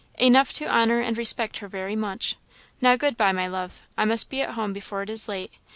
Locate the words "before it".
4.73-5.11